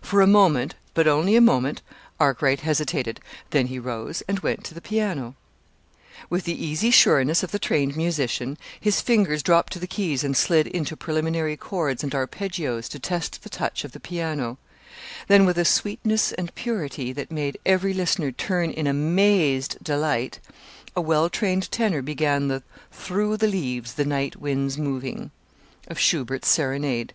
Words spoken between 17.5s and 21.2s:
every listener turn in amazed delight, a